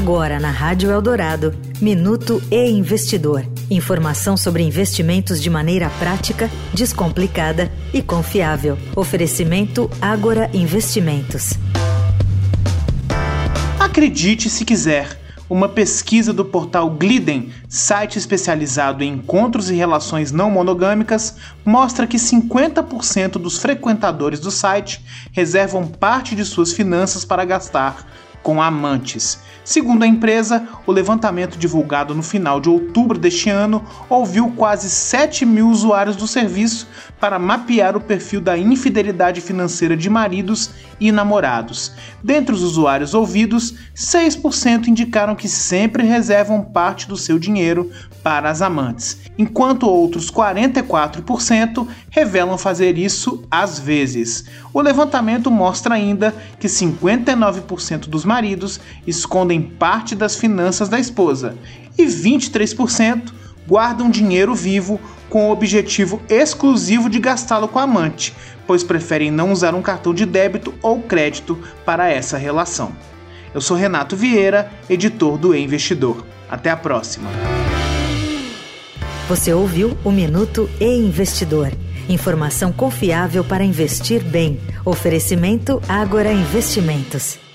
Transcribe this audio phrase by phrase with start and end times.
[0.00, 3.44] Agora na Rádio Eldorado, Minuto e Investidor.
[3.68, 8.78] Informação sobre investimentos de maneira prática, descomplicada e confiável.
[8.94, 11.54] Oferecimento Agora Investimentos.
[13.80, 15.18] Acredite se quiser.
[15.50, 22.18] Uma pesquisa do portal Gliden, site especializado em encontros e relações não monogâmicas, mostra que
[22.18, 28.06] 50% dos frequentadores do site reservam parte de suas finanças para gastar
[28.48, 29.40] com amantes.
[29.62, 35.44] Segundo a empresa, o levantamento divulgado no final de outubro deste ano ouviu quase 7
[35.44, 36.88] mil usuários do serviço
[37.20, 41.92] para mapear o perfil da infidelidade financeira de maridos e namorados.
[42.24, 47.90] Dentre os usuários ouvidos, 6% indicaram que sempre reservam parte do seu dinheiro
[48.22, 54.46] para as amantes, enquanto outros 44% revelam fazer isso às vezes.
[54.72, 58.37] O levantamento mostra ainda que 59% dos maridos
[59.06, 61.56] escondem parte das finanças da esposa
[61.96, 63.32] e 23%
[63.66, 68.34] guardam dinheiro vivo com o objetivo exclusivo de gastá-lo com a amante,
[68.66, 72.92] pois preferem não usar um cartão de débito ou crédito para essa relação.
[73.54, 76.24] Eu sou Renato Vieira, editor do e Investidor.
[76.50, 77.28] Até a próxima.
[79.28, 81.72] Você ouviu o Minuto e Investidor.
[82.08, 84.58] Informação confiável para investir bem.
[84.84, 87.47] Oferecimento Agora Investimentos.